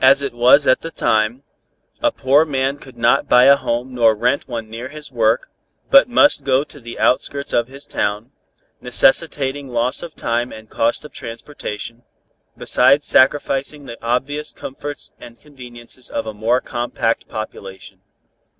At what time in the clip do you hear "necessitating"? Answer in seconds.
8.80-9.68